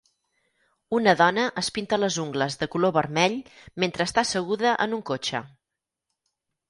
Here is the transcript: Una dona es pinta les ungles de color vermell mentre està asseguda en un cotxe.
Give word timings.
Una 0.99 1.13
dona 1.17 1.43
es 1.61 1.69
pinta 1.75 1.99
les 1.99 2.17
ungles 2.25 2.57
de 2.63 2.69
color 2.77 2.95
vermell 2.95 3.37
mentre 3.85 4.09
està 4.11 4.25
asseguda 4.27 4.73
en 4.87 4.97
un 5.01 5.05
cotxe. 5.11 5.43